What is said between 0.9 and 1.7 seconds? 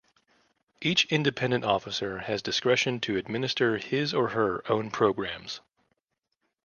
independent